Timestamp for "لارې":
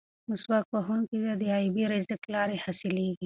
2.33-2.57